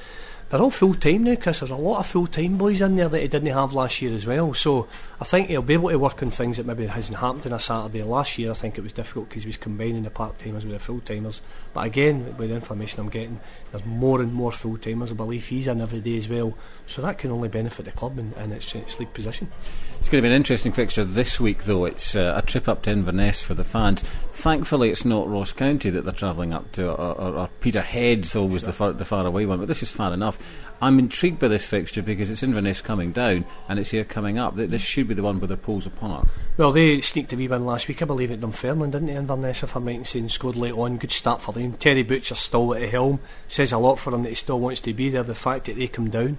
they're 0.49 0.61
all 0.61 0.69
full 0.69 0.93
time 0.93 1.23
now, 1.23 1.35
Chris. 1.35 1.59
There's 1.59 1.71
a 1.71 1.75
lot 1.75 1.99
of 1.99 2.07
full 2.07 2.27
time 2.27 2.57
boys 2.57 2.81
in 2.81 2.95
there 2.95 3.09
that 3.09 3.21
he 3.21 3.27
didn't 3.27 3.51
have 3.51 3.73
last 3.73 4.01
year 4.01 4.13
as 4.13 4.25
well. 4.25 4.53
So 4.53 4.87
I 5.19 5.23
think 5.23 5.49
he'll 5.49 5.61
be 5.61 5.73
able 5.73 5.89
to 5.89 5.97
work 5.97 6.21
on 6.21 6.29
things 6.29 6.57
that 6.57 6.65
maybe 6.65 6.85
hasn't 6.85 7.17
happened 7.17 7.47
on 7.47 7.53
a 7.53 7.59
Saturday. 7.59 8.03
Last 8.03 8.37
year, 8.37 8.51
I 8.51 8.53
think 8.53 8.77
it 8.77 8.81
was 8.81 8.93
difficult 8.93 9.29
because 9.29 9.43
he 9.43 9.49
was 9.49 9.57
combining 9.57 10.03
the 10.03 10.11
part 10.11 10.37
timers 10.37 10.63
with 10.63 10.73
the 10.73 10.79
full 10.79 10.99
timers. 10.99 11.41
But 11.73 11.87
again, 11.87 12.37
with 12.37 12.49
the 12.49 12.55
information 12.55 12.99
I'm 12.99 13.09
getting, 13.09 13.39
there's 13.71 13.85
more 13.85 14.21
and 14.21 14.33
more 14.33 14.51
full 14.51 14.77
timers. 14.77 15.11
I 15.11 15.15
believe 15.15 15.47
he's 15.47 15.67
in 15.67 15.81
every 15.81 15.99
day 15.99 16.17
as 16.17 16.29
well. 16.29 16.55
So 16.85 17.01
that 17.01 17.17
can 17.17 17.31
only 17.31 17.49
benefit 17.49 17.85
the 17.85 17.91
club 17.91 18.19
and, 18.19 18.53
its, 18.53 18.73
its 18.75 18.99
league 18.99 19.13
position. 19.13 19.51
It's 19.99 20.09
going 20.09 20.21
to 20.21 20.27
be 20.27 20.31
an 20.31 20.37
interesting 20.37 20.71
fixture 20.71 21.03
this 21.03 21.39
week, 21.39 21.63
though. 21.63 21.85
It's 21.85 22.15
uh, 22.15 22.33
a 22.35 22.41
trip 22.43 22.67
up 22.67 22.83
to 22.83 22.91
Inverness 22.91 23.41
for 23.41 23.55
the 23.55 23.63
fans. 23.63 24.03
Thankfully, 24.31 24.91
it's 24.91 25.05
not 25.05 25.27
Ross 25.27 25.51
County 25.51 25.89
that 25.89 26.03
they're 26.03 26.13
travelling 26.13 26.53
up 26.53 26.71
to, 26.73 26.91
or, 26.91 27.13
or, 27.13 27.33
or 27.35 27.49
Peterhead's 27.61 28.35
always 28.35 28.61
the, 28.61 28.73
far, 28.73 28.93
the 28.93 29.05
far 29.05 29.25
away 29.25 29.45
one, 29.45 29.59
but 29.59 29.67
this 29.67 29.81
is 29.81 29.89
far 29.89 30.13
enough. 30.13 30.34
I'm 30.81 30.99
intrigued 30.99 31.39
by 31.39 31.47
this 31.47 31.65
fixture 31.65 32.01
because 32.01 32.29
it's 32.29 32.43
Inverness 32.43 32.81
coming 32.81 33.11
down 33.11 33.45
and 33.69 33.79
it's 33.79 33.91
here 33.91 34.03
coming 34.03 34.37
up. 34.37 34.55
This 34.55 34.81
should 34.81 35.07
be 35.07 35.13
the 35.13 35.23
one 35.23 35.39
where 35.39 35.47
the 35.47 35.57
poles 35.57 35.85
apart. 35.85 36.27
Well, 36.57 36.71
they 36.71 37.01
sneaked 37.01 37.31
a 37.33 37.37
wee 37.37 37.47
win 37.47 37.65
last 37.65 37.87
week, 37.87 38.01
I 38.01 38.05
believe, 38.05 38.31
at 38.31 38.41
Dunfermline, 38.41 38.91
didn't 38.91 39.07
they, 39.07 39.15
Inverness, 39.15 39.63
if 39.63 39.75
I'm 39.75 39.85
right 39.85 39.95
in 39.95 40.05
saying, 40.05 40.29
scored 40.29 40.57
late 40.57 40.73
on. 40.73 40.97
Good 40.97 41.11
start 41.11 41.41
for 41.41 41.53
them. 41.53 41.73
Terry 41.73 42.03
Butcher 42.03 42.35
still 42.35 42.73
at 42.73 42.81
the 42.81 42.87
helm. 42.87 43.19
Says 43.47 43.71
a 43.71 43.77
lot 43.77 43.99
for 43.99 44.13
him 44.13 44.23
that 44.23 44.29
he 44.29 44.35
still 44.35 44.59
wants 44.59 44.81
to 44.81 44.93
be 44.93 45.09
there, 45.09 45.23
the 45.23 45.33
fact 45.33 45.65
that 45.65 45.77
they 45.77 45.87
come 45.87 46.09
down. 46.09 46.37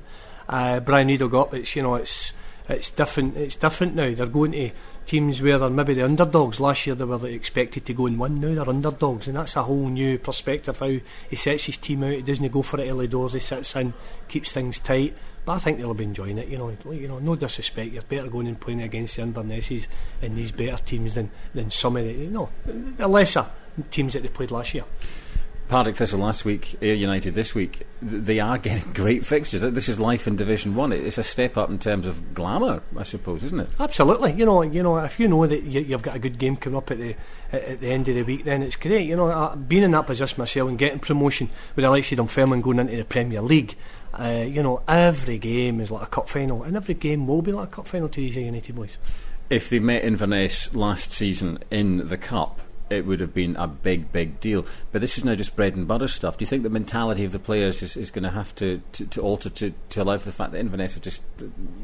Uh, 0.49 0.81
Brian 0.81 1.07
Needle 1.07 1.29
got, 1.29 1.55
it's, 1.55 1.75
you 1.75 1.83
know, 1.83 1.95
it's 1.97 2.33
it's 2.69 2.91
different. 2.91 3.37
It's 3.37 3.57
different 3.57 3.95
now. 3.95 4.13
They're 4.13 4.27
going 4.27 4.53
to 4.53 4.71
teams 5.07 5.41
where 5.41 5.59
they're 5.59 5.71
maybe 5.71 5.95
the 5.95 6.05
underdogs. 6.05 6.59
Last 6.59 6.87
year 6.87 6.97
they 6.97 7.05
were 7.05 7.27
expected 7.29 7.85
to 7.87 7.95
go 7.95 8.07
and 8.07 8.19
win. 8.19 8.41
Now 8.41 8.55
they're 8.55 8.69
underdogs, 8.69 9.29
and 9.29 9.37
that's 9.37 9.57
a 9.57 9.63
whole 9.63 9.89
new 9.89 10.19
perspective. 10.19 10.79
How 10.79 10.99
he 11.31 11.37
sets 11.37 11.65
his 11.65 11.77
team 11.77 12.03
out. 12.03 12.13
He 12.13 12.23
doesn't 12.23 12.53
go 12.53 12.63
for 12.63 12.81
it 12.81 12.91
early 12.91 13.07
doors. 13.07 13.33
He 13.33 13.41
sits 13.41 13.77
in, 13.77 13.95
keeps 14.29 14.53
things 14.53 14.79
tight. 14.79 15.15
But 15.45 15.53
I 15.53 15.59
think 15.59 15.79
they'll 15.79 15.95
be 15.95 16.05
enjoying 16.05 16.39
it. 16.39 16.49
You 16.49 16.59
know, 16.59 16.77
you 16.91 17.07
know, 17.07 17.21
no 17.21 17.37
disrespect. 17.37 17.93
You're 17.93 18.03
better 18.03 18.27
going 18.29 18.49
and 18.49 18.59
playing 18.59 18.83
against 18.83 19.17
the 19.17 19.23
Invernesses 19.23 19.87
and 20.21 20.37
these 20.37 20.51
better 20.51 20.83
teams 20.83 21.15
than 21.15 21.31
than 21.55 21.71
some 21.71 21.97
of 21.97 22.05
the 22.05 22.13
you 22.13 22.31
know 22.31 22.49
the 22.65 23.07
lesser 23.07 23.47
teams 23.91 24.15
that 24.15 24.23
they 24.23 24.29
played 24.29 24.51
last 24.51 24.75
year. 24.75 24.85
Partick 25.69 25.97
Thistle 25.97 26.21
last 26.21 26.45
week, 26.45 26.77
Ayr 26.81 26.95
United 26.95 27.35
this 27.35 27.55
week, 27.55 27.87
they 28.01 28.39
are 28.39 28.57
getting 28.57 28.93
great 28.95 29.27
fixtures. 29.27 29.63
This 29.63 29.89
is 29.89 29.99
life 29.99 30.29
in 30.29 30.37
Division 30.37 30.75
One. 30.75 30.93
It's 30.93 31.19
a 31.19 31.23
step 31.23 31.57
up 31.57 31.71
in 31.71 31.79
terms 31.79 32.07
of 32.07 32.35
glamour, 32.35 32.83
I 32.97 33.03
suppose, 33.03 33.43
isn't 33.43 33.61
it? 33.61 33.69
Absolutely. 33.81 34.33
You 34.33 34.47
know, 34.47 34.63
you 34.63 34.83
know, 34.83 34.99
if 34.99 35.19
you 35.19 35.27
know 35.27 35.47
that 35.47 35.65
you, 35.65 35.85
have 35.87 36.03
got 36.03 36.15
a 36.15 36.19
good 36.21 36.39
game 36.39 36.57
coming 36.57 36.77
up 36.77 36.91
at 36.91 36.99
the 36.99 37.17
at, 37.53 37.81
the 37.81 37.91
end 37.91 38.09
of 38.09 38.15
the 38.15 38.23
week, 38.23 38.45
then 38.45 38.63
it's 38.63 38.77
great. 38.77 39.09
You 39.09 39.17
know, 39.17 39.29
uh, 39.29 39.57
being 39.57 39.83
in 39.83 39.91
that 39.91 40.07
position 40.07 40.41
myself 40.41 40.69
and 40.69 40.79
getting 40.79 41.01
promotion 41.01 41.51
with 41.75 41.85
of 41.85 41.93
Dunfermline 41.93 42.61
going 42.61 42.79
into 42.79 42.97
the 42.97 43.05
Premier 43.05 43.43
League, 43.43 43.77
uh, 44.15 44.45
you 44.47 44.63
know, 44.63 44.83
every 44.87 45.39
game 45.39 45.81
is 45.81 45.91
like 45.91 46.05
a 46.05 46.11
cup 46.11 46.29
final, 46.29 46.63
and 46.63 46.77
every 46.77 46.95
game 46.95 47.27
will 47.27 47.43
be 47.43 47.53
like 47.53 47.69
a 47.69 47.71
cup 47.71 47.89
final 47.89 48.09
to 48.09 48.21
these 48.21 48.37
United 48.37 48.75
boys. 48.75 48.97
If 49.51 49.69
they 49.71 49.79
met 49.79 50.05
Inverness 50.05 50.75
last 50.75 51.13
season 51.13 51.59
in 51.71 52.09
the 52.09 52.17
cup, 52.17 52.61
it 52.89 53.05
would 53.05 53.21
have 53.21 53.35
been 53.35 53.57
a 53.57 53.67
big, 53.67 54.13
big 54.13 54.41
deal. 54.41 54.65
But 54.93 55.01
this 55.01 55.19
is 55.19 55.25
now 55.25 55.35
just 55.35 55.57
bread 55.57 55.75
and 55.75 55.89
butter 55.89 56.09
stuff. 56.09 56.39
Do 56.39 56.43
you 56.43 56.47
think 56.47 56.63
the 56.63 56.71
mentality 56.71 57.25
of 57.25 57.33
the 57.33 57.39
players 57.39 57.83
is, 57.83 57.97
is 57.97 58.11
going 58.11 58.23
to 58.23 58.31
have 58.31 58.55
to, 58.57 58.81
to, 58.93 59.07
to 59.07 59.21
alter 59.21 59.51
to, 59.51 59.75
to 59.91 60.03
allow 60.03 60.19
for 60.19 60.27
the 60.27 60.33
fact 60.33 60.53
that 60.53 60.61
Inverness 60.61 60.97
are 60.97 61.01
just 61.01 61.23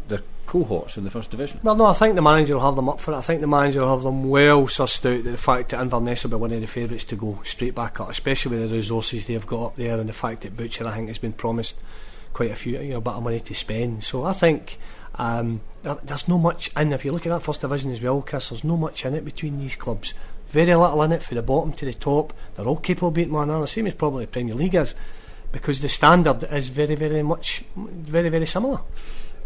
they're 0.08 0.22
cohorts 0.46 0.96
in 0.96 1.04
the 1.04 1.10
first 1.10 1.30
division? 1.30 1.60
Well, 1.62 1.74
no, 1.74 1.86
I 1.86 1.92
think 1.92 2.14
the 2.14 2.22
manager 2.22 2.54
will 2.54 2.64
have 2.64 2.76
them 2.76 2.88
up 2.88 3.00
for 3.00 3.12
it. 3.12 3.16
I 3.16 3.20
think 3.20 3.40
the 3.40 3.46
manager 3.46 3.80
will 3.80 3.90
have 3.90 4.02
them 4.02 4.24
well 4.24 4.66
sussed 4.66 5.04
out. 5.06 5.24
The 5.24 5.36
fact 5.36 5.70
that 5.70 5.80
Inverness 5.80 6.22
will 6.22 6.30
be 6.30 6.36
one 6.36 6.52
of 6.52 6.60
the 6.60 6.66
favourites 6.66 7.04
to 7.04 7.16
go 7.16 7.40
straight 7.44 7.74
back 7.74 8.00
up, 8.00 8.10
especially 8.10 8.56
with 8.56 8.70
the 8.70 8.76
resources 8.76 9.26
they've 9.26 9.46
got 9.46 9.66
up 9.66 9.76
there, 9.76 9.98
and 9.98 10.08
the 10.08 10.14
fact 10.14 10.42
that 10.42 10.56
Butcher, 10.56 10.86
I 10.86 10.94
think, 10.94 11.08
has 11.08 11.18
been 11.18 11.32
promised 11.32 11.78
quite 12.32 12.50
a 12.50 12.56
few, 12.56 12.80
you 12.80 12.92
know, 12.92 13.00
bit 13.00 13.14
of 13.14 13.22
money 13.22 13.40
to 13.40 13.54
spend. 13.54 14.04
So 14.04 14.24
I 14.24 14.32
think. 14.32 14.78
Um, 15.16 15.60
there's 15.82 16.26
no 16.26 16.38
much 16.38 16.70
in. 16.74 16.90
If 16.94 17.04
you 17.04 17.12
look 17.12 17.26
at 17.26 17.28
that 17.28 17.42
first 17.42 17.60
division 17.60 17.92
as 17.92 18.00
well, 18.00 18.22
Chris, 18.22 18.48
there's 18.48 18.64
no 18.64 18.78
much 18.78 19.04
in 19.04 19.14
it 19.14 19.26
between 19.26 19.58
these 19.58 19.76
clubs. 19.76 20.14
Very 20.52 20.74
little 20.74 21.02
in 21.02 21.12
it 21.12 21.22
from 21.22 21.36
the 21.36 21.42
bottom 21.42 21.72
to 21.72 21.86
the 21.86 21.94
top. 21.94 22.34
They're 22.54 22.66
all 22.66 22.76
capable 22.76 23.08
of 23.08 23.14
beating 23.14 23.32
one 23.32 23.48
another, 23.48 23.66
same 23.66 23.86
as 23.86 23.94
probably 23.94 24.26
the 24.26 24.30
Premier 24.30 24.54
League 24.54 24.74
is, 24.74 24.94
because 25.50 25.80
the 25.80 25.88
standard 25.88 26.44
is 26.44 26.68
very, 26.68 26.94
very 26.94 27.22
much, 27.22 27.64
very, 27.74 28.28
very 28.28 28.44
similar. 28.44 28.80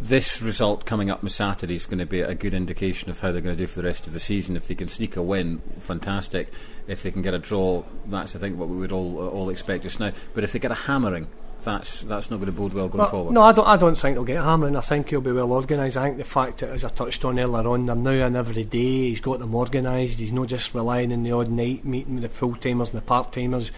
This 0.00 0.42
result 0.42 0.84
coming 0.84 1.08
up 1.08 1.22
on 1.22 1.30
Saturday 1.30 1.76
is 1.76 1.86
going 1.86 2.00
to 2.00 2.06
be 2.06 2.20
a 2.20 2.34
good 2.34 2.54
indication 2.54 3.08
of 3.08 3.20
how 3.20 3.30
they're 3.30 3.40
going 3.40 3.56
to 3.56 3.62
do 3.62 3.68
for 3.68 3.80
the 3.80 3.86
rest 3.86 4.08
of 4.08 4.14
the 4.14 4.20
season. 4.20 4.56
If 4.56 4.66
they 4.66 4.74
can 4.74 4.88
sneak 4.88 5.16
a 5.16 5.22
win, 5.22 5.62
fantastic. 5.78 6.52
If 6.88 7.04
they 7.04 7.12
can 7.12 7.22
get 7.22 7.34
a 7.34 7.38
draw, 7.38 7.84
that's 8.06 8.34
I 8.34 8.40
think 8.40 8.58
what 8.58 8.68
we 8.68 8.76
would 8.76 8.92
all 8.92 9.28
all 9.28 9.48
expect 9.48 9.84
just 9.84 10.00
now. 10.00 10.12
But 10.34 10.42
if 10.44 10.52
they 10.52 10.58
get 10.58 10.72
a 10.72 10.74
hammering, 10.74 11.28
that's 11.64 12.02
that's 12.02 12.30
not 12.30 12.36
going 12.36 12.46
to 12.46 12.52
bode 12.52 12.72
well 12.72 12.88
going 12.88 13.00
well, 13.00 13.10
forward. 13.10 13.32
No, 13.32 13.42
I 13.42 13.52
don't. 13.52 13.66
I 13.66 13.76
don't 13.76 13.98
think 13.98 14.14
they'll 14.14 14.24
get 14.24 14.42
hammering. 14.42 14.76
I 14.76 14.80
think 14.80 15.10
he'll 15.10 15.20
be 15.20 15.32
well 15.32 15.52
organised. 15.52 15.96
I 15.96 16.04
think 16.04 16.18
the 16.18 16.24
fact 16.24 16.58
that, 16.58 16.70
as 16.70 16.84
I 16.84 16.88
touched 16.88 17.24
on 17.24 17.38
earlier 17.38 17.66
on, 17.68 17.86
they're 17.86 17.96
now 17.96 18.26
in 18.26 18.36
every 18.36 18.64
day. 18.64 19.08
He's 19.10 19.20
got 19.20 19.40
them 19.40 19.54
organised. 19.54 20.18
He's 20.18 20.32
not 20.32 20.48
just 20.48 20.74
relying 20.74 21.12
on 21.12 21.22
the 21.22 21.32
odd 21.32 21.50
night 21.50 21.84
meeting 21.84 22.14
with 22.14 22.22
the 22.22 22.28
full 22.28 22.54
timers 22.54 22.90
and 22.90 22.98
the 22.98 23.02
part 23.02 23.32
timers. 23.32 23.72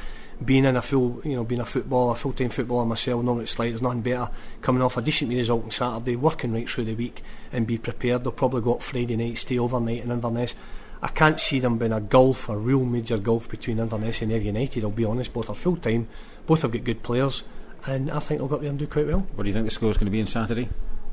Being 0.44 0.66
in 0.66 0.76
a 0.76 0.82
full, 0.82 1.20
you 1.24 1.34
know, 1.34 1.42
being 1.42 1.60
a 1.60 1.64
footballer, 1.64 2.12
a 2.12 2.14
full 2.14 2.32
time 2.32 2.50
footballer 2.50 2.84
myself, 2.84 3.24
know 3.24 3.32
what 3.32 3.42
it's 3.42 3.58
like. 3.58 3.70
There's 3.70 3.82
nothing 3.82 4.02
better 4.02 4.28
coming 4.60 4.82
off 4.82 4.96
a 4.96 5.02
decent 5.02 5.30
result 5.30 5.64
on 5.64 5.70
Saturday, 5.70 6.14
working 6.14 6.52
right 6.52 6.68
through 6.68 6.84
the 6.84 6.94
week, 6.94 7.22
and 7.52 7.66
be 7.66 7.78
prepared. 7.78 8.22
They'll 8.22 8.32
probably 8.32 8.62
go 8.62 8.74
up 8.74 8.82
Friday 8.82 9.16
night, 9.16 9.38
stay 9.38 9.58
overnight 9.58 10.02
in 10.02 10.12
Inverness. 10.12 10.54
I 11.02 11.08
can't 11.08 11.40
see 11.40 11.58
them 11.58 11.78
being 11.78 11.92
a 11.92 12.00
gulf, 12.00 12.48
a 12.48 12.56
real 12.56 12.84
major 12.84 13.18
gulf 13.18 13.48
between 13.48 13.78
Inverness 13.78 14.22
and 14.22 14.32
Ayr 14.32 14.38
United. 14.38 14.84
I'll 14.84 14.90
be 14.90 15.04
honest, 15.04 15.32
both 15.32 15.48
are 15.48 15.54
full 15.56 15.76
time, 15.76 16.06
both 16.46 16.62
have 16.62 16.72
got 16.72 16.84
good 16.84 17.02
players 17.02 17.42
and 17.86 18.10
I 18.10 18.18
think 18.18 18.40
they'll 18.40 18.48
go 18.48 18.56
up 18.56 18.60
there 18.60 18.70
and 18.70 18.78
do 18.78 18.86
quite 18.86 19.06
well. 19.06 19.26
What 19.34 19.44
do 19.44 19.48
you 19.48 19.54
think 19.54 19.64
the 19.64 19.70
score 19.70 19.90
is 19.90 19.96
going 19.96 20.06
to 20.06 20.10
be 20.10 20.20
on 20.20 20.26
Saturday? 20.26 20.68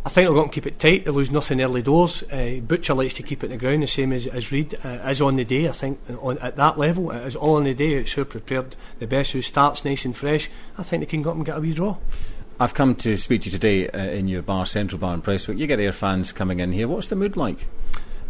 I 0.06 0.10
think 0.10 0.28
they're 0.28 0.36
going 0.36 0.50
to 0.50 0.54
keep 0.54 0.68
it 0.68 0.78
tight. 0.78 1.06
They 1.06 1.12
lose 1.12 1.32
nothing 1.32 1.60
early 1.62 1.82
doors. 1.82 2.24
Uh, 2.32 2.60
Butcher 2.62 2.94
likes 2.94 3.16
to 3.16 3.24
keep 3.24 3.44
it 3.44 3.48
in 3.48 3.54
the 3.54 3.58
ground, 3.58 3.82
the 3.82 3.88
same 3.88 4.14
as, 4.14 4.28
as 4.28 4.52
Reid 4.52 4.78
uh, 4.86 5.10
is 5.10 5.20
on 5.20 5.36
the 5.36 5.44
day. 5.44 5.68
I 5.68 5.72
think 5.72 6.00
on, 6.22 6.38
at 6.40 6.58
that 6.58 6.78
level, 6.78 7.10
it 7.10 7.26
is 7.26 7.36
all 7.36 7.56
on 7.56 7.64
the 7.64 7.74
day. 7.74 7.94
It's 7.94 8.12
who 8.12 8.24
prepared 8.24 8.76
the 9.00 9.08
best, 9.08 9.32
who 9.32 9.42
starts 9.42 9.84
nice 9.84 10.06
and 10.06 10.16
fresh. 10.16 10.48
I 10.78 10.84
think 10.84 11.02
they 11.02 11.08
can 11.08 11.24
go 11.24 11.32
up 11.32 11.38
and 11.38 11.46
get 11.46 11.58
a 11.58 11.60
wee 11.60 11.74
draw. 11.74 11.98
I've 12.60 12.76
come 12.76 12.94
to 12.98 13.18
speak 13.18 13.42
to 13.42 13.46
you 13.48 13.52
today 13.52 13.90
uh, 13.90 14.12
in 14.12 14.28
your 14.28 14.44
bar, 14.44 14.68
Central 14.68 15.00
Bar 15.00 15.16
in 15.16 15.22
Prestwick. 15.22 15.58
You 15.58 15.66
get 15.66 15.80
Ayr 15.80 15.92
fans 15.92 16.32
coming 16.32 16.60
in 16.60 16.72
here. 16.72 16.88
What's 16.88 17.08
the 17.08 17.16
mood 17.16 17.36
like? 17.36 17.68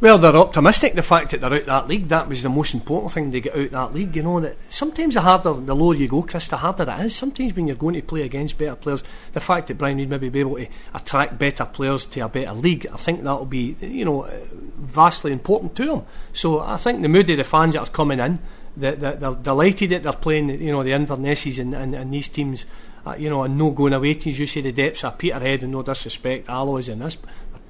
Well, 0.02 0.18
they're 0.18 0.36
optimistic. 0.36 0.94
The 0.94 1.02
fact 1.02 1.32
that 1.32 1.40
they're 1.40 1.54
out 1.54 1.66
that 1.68 1.88
league, 1.88 2.10
that 2.10 2.28
was 2.28 2.44
the 2.44 2.50
most 2.50 2.74
important 2.74 3.14
thing. 3.14 3.32
They 3.32 3.40
get 3.40 3.56
out 3.56 3.72
that 3.72 3.94
league. 3.94 4.14
You 4.14 4.24
know 4.24 4.42
that 4.42 4.58
sometimes 4.68 5.14
the 5.14 5.22
harder, 5.22 5.54
the 5.54 5.74
lower 5.74 5.96
you 5.96 6.10
go, 6.10 6.22
Chris, 6.24 6.50
the 6.50 6.58
harder 6.58 6.84
it 6.84 7.06
is. 7.06 7.16
Sometimes 7.16 7.56
when 7.56 7.68
you're 7.68 7.78
going 7.78 7.96
to 7.96 8.02
play 8.02 8.24
against 8.24 8.58
better 8.58 8.76
players, 8.76 9.06
the 9.32 9.40
fact 9.40 9.68
that 9.68 9.78
Brian 9.78 9.98
Reid 9.98 10.10
maybe 10.10 10.28
be 10.28 10.42
able 10.42 10.58
to 10.58 10.68
attract 10.94 11.40
better 11.40 11.64
players 11.64 12.06
to 12.08 12.20
a 12.20 12.28
better 12.28 12.54
league, 12.54 12.86
I 12.92 12.98
think 12.98 13.24
that 13.24 13.32
will 13.32 13.46
be, 13.46 13.78
you 13.80 14.04
know, 14.04 14.30
vastly 14.78 15.32
important 15.32 15.76
to 15.78 15.86
them. 15.86 16.06
So 16.34 16.60
I 16.60 16.76
think 16.76 17.02
the 17.02 17.08
mood 17.08 17.30
of 17.30 17.38
the 17.38 17.46
fans 17.46 17.76
that 17.76 17.88
are 17.88 17.92
coming 17.92 18.20
in, 18.20 18.40
that 18.76 19.00
they're, 19.00 19.16
they're 19.16 19.34
delighted 19.36 19.92
that 19.92 20.04
they're 20.04 20.12
playing, 20.12 20.50
you 20.50 20.74
know, 20.74 20.84
the 20.84 20.92
Invernesses 20.92 21.58
and, 21.58 21.74
and, 21.74 21.96
and 21.96 22.12
these 22.12 22.28
teams. 22.28 22.66
Uh, 23.08 23.14
you 23.20 23.30
know, 23.30 23.44
and 23.44 23.56
no 23.56 23.70
going 23.70 23.94
away 23.94 24.16
teams. 24.16 24.40
You 24.40 24.48
say 24.48 24.62
the 24.62 24.72
depths 24.72 25.04
are 25.04 25.12
Peterhead 25.12 25.62
and 25.62 25.72
no 25.72 25.84
disrespect, 25.84 26.48
Alloas 26.48 26.90
and 26.90 27.04
this 27.04 27.20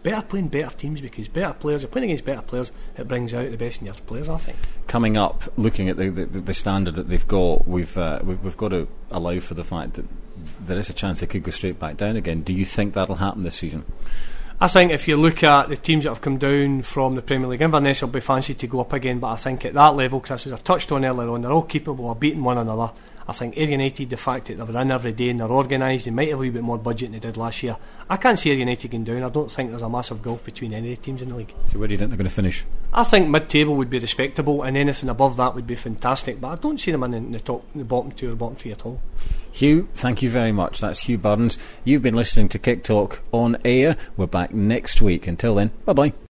better 0.05 0.21
playing 0.21 0.47
better 0.49 0.73
teams 0.75 1.01
because 1.01 1.27
better 1.27 1.53
players, 1.53 1.81
you're 1.81 1.89
playing 1.89 2.11
against 2.11 2.23
better 2.23 2.43
players, 2.43 2.71
it 2.95 3.07
brings 3.07 3.33
out 3.33 3.49
the 3.49 3.57
best 3.57 3.81
in 3.81 3.87
your 3.87 3.95
players, 3.95 4.29
I 4.29 4.37
think. 4.37 4.57
Coming 4.85 5.17
up, 5.17 5.51
looking 5.57 5.89
at 5.89 5.97
the, 5.97 6.09
the, 6.09 6.25
the 6.25 6.53
standard 6.53 6.93
that 6.93 7.09
they've 7.09 7.27
got, 7.27 7.67
we've, 7.67 7.97
uh, 7.97 8.19
we've, 8.23 8.41
we've 8.43 8.55
got 8.55 8.69
to 8.69 8.87
allow 9.09 9.39
for 9.39 9.55
the 9.55 9.63
fact 9.63 9.95
that 9.95 10.05
there 10.61 10.77
is 10.77 10.89
a 10.89 10.93
chance 10.93 11.21
they 11.21 11.25
could 11.25 11.41
go 11.41 11.49
straight 11.49 11.79
back 11.79 11.97
down 11.97 12.15
again. 12.15 12.43
Do 12.43 12.53
you 12.53 12.65
think 12.65 12.93
that'll 12.93 13.15
happen 13.15 13.41
this 13.41 13.55
season? 13.55 13.83
I 14.61 14.67
think 14.67 14.91
if 14.91 15.07
you 15.07 15.17
look 15.17 15.43
at 15.43 15.69
the 15.69 15.75
teams 15.75 16.03
that 16.03 16.11
have 16.11 16.21
come 16.21 16.37
down 16.37 16.83
from 16.83 17.15
the 17.15 17.23
Premier 17.23 17.47
League, 17.47 17.61
Inverness 17.63 18.01
will 18.01 18.09
be 18.09 18.19
fancy 18.19 18.53
to 18.53 18.67
go 18.67 18.81
up 18.81 18.93
again, 18.93 19.19
but 19.19 19.29
I 19.29 19.35
think 19.37 19.65
at 19.65 19.73
that 19.73 19.95
level, 19.95 20.21
Chris, 20.21 20.45
as 20.45 20.53
I 20.53 20.57
touched 20.57 20.91
on 20.91 21.03
earlier 21.03 21.29
on, 21.29 21.41
they're 21.41 21.51
all 21.51 21.63
capable 21.63 22.11
of 22.11 22.19
beating 22.19 22.43
one 22.43 22.59
another. 22.59 22.91
I 23.27 23.33
think 23.33 23.57
Ayr 23.57 23.69
United, 23.69 24.09
the 24.09 24.17
fact 24.17 24.47
that 24.47 24.57
they're 24.57 24.81
in 24.81 24.91
every 24.91 25.13
day 25.13 25.29
and 25.29 25.39
they're 25.39 25.49
organised, 25.49 26.05
they 26.05 26.11
might 26.11 26.29
have 26.29 26.37
a 26.37 26.41
wee 26.41 26.49
bit 26.49 26.61
more 26.61 26.77
budget 26.77 27.11
than 27.11 27.19
they 27.19 27.27
did 27.27 27.37
last 27.37 27.63
year. 27.63 27.77
I 28.09 28.17
can't 28.17 28.37
see 28.37 28.51
Ayr 28.51 28.57
United 28.57 28.91
going 28.91 29.03
down. 29.03 29.23
I 29.23 29.29
don't 29.29 29.51
think 29.51 29.71
there's 29.71 29.81
a 29.81 29.89
massive 29.89 30.21
gulf 30.21 30.43
between 30.43 30.73
any 30.73 30.91
of 30.93 30.99
the 30.99 31.03
teams 31.03 31.21
in 31.21 31.29
the 31.29 31.35
league. 31.35 31.53
So 31.71 31.79
where 31.79 31.87
do 31.87 31.93
you 31.93 31.97
think 31.97 32.11
they're 32.11 32.17
going 32.17 32.29
to 32.29 32.33
finish? 32.33 32.65
I 32.93 33.03
think 33.03 33.29
mid-table 33.29 33.75
would 33.75 33.89
be 33.89 33.99
respectable, 33.99 34.63
and 34.63 34.77
anything 34.77 35.09
above 35.09 35.37
that 35.37 35.55
would 35.55 35.67
be 35.67 35.75
fantastic. 35.75 36.39
But 36.39 36.47
I 36.49 36.55
don't 36.55 36.79
see 36.79 36.91
them 36.91 37.03
in 37.03 37.31
the 37.31 37.39
top, 37.39 37.65
the 37.73 37.83
bottom 37.83 38.11
two 38.11 38.31
or 38.31 38.35
bottom 38.35 38.55
three 38.55 38.71
at 38.71 38.85
all. 38.85 39.01
Hugh, 39.51 39.87
thank 39.95 40.21
you 40.21 40.29
very 40.29 40.51
much. 40.51 40.81
That's 40.81 41.01
Hugh 41.01 41.17
Burns. 41.17 41.57
You've 41.83 42.01
been 42.01 42.15
listening 42.15 42.49
to 42.49 42.59
Kick 42.59 42.83
Talk 42.83 43.21
on 43.31 43.57
Ayr. 43.63 43.95
We're 44.17 44.27
back 44.27 44.53
next 44.53 45.01
week. 45.01 45.27
Until 45.27 45.55
then, 45.55 45.71
bye 45.85 45.93
bye. 45.93 46.13